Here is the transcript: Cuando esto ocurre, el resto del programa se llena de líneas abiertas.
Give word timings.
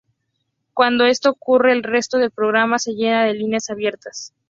Cuando 0.73 1.05
esto 1.05 1.29
ocurre, 1.29 1.73
el 1.73 1.83
resto 1.83 2.17
del 2.17 2.31
programa 2.31 2.79
se 2.79 2.93
llena 2.95 3.23
de 3.23 3.35
líneas 3.35 3.69
abiertas. 3.69 4.33